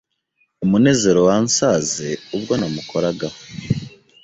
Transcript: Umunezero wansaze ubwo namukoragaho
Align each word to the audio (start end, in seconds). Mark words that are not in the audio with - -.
Umunezero 0.65 1.19
wansaze 1.27 2.07
ubwo 2.35 2.53
namukoragaho 2.59 3.39